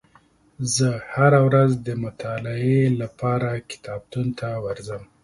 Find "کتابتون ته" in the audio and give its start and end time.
3.71-4.49